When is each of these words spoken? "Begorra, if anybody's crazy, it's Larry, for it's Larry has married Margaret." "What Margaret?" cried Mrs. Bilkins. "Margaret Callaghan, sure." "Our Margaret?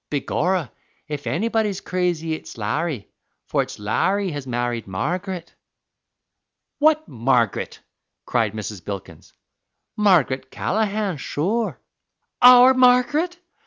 "Begorra, 0.09 0.71
if 1.07 1.27
anybody's 1.27 1.79
crazy, 1.79 2.33
it's 2.33 2.57
Larry, 2.57 3.07
for 3.45 3.61
it's 3.61 3.77
Larry 3.77 4.31
has 4.31 4.47
married 4.47 4.87
Margaret." 4.87 5.53
"What 6.79 7.07
Margaret?" 7.07 7.81
cried 8.25 8.53
Mrs. 8.53 8.83
Bilkins. 8.83 9.31
"Margaret 9.95 10.49
Callaghan, 10.49 11.17
sure." 11.17 11.79
"Our 12.41 12.73
Margaret? 12.73 13.37